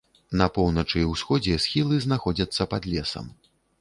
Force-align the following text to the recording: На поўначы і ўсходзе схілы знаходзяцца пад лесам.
На 0.39 0.45
поўначы 0.55 0.95
і 1.01 1.03
ўсходзе 1.11 1.57
схілы 1.65 1.99
знаходзяцца 2.07 2.67
пад 2.73 2.83
лесам. 2.95 3.29